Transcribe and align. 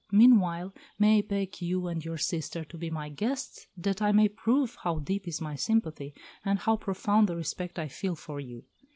Meanwhile, 0.11 0.73
may 0.97 1.19
I 1.19 1.21
beg 1.21 1.61
you 1.61 1.85
and 1.85 2.03
your 2.03 2.17
sister 2.17 2.63
to 2.63 2.75
be 2.75 2.89
my 2.89 3.09
guests, 3.09 3.67
that 3.77 4.01
I 4.01 4.11
may 4.11 4.29
prove 4.29 4.77
how 4.81 4.97
deep 4.97 5.27
is 5.27 5.39
my 5.39 5.53
sympathy, 5.53 6.15
and 6.43 6.57
how 6.57 6.75
profound 6.75 7.29
the 7.29 7.35
respect 7.35 7.77
I 7.77 7.87
feel 7.87 8.15
for 8.15 8.39
you." 8.39 8.63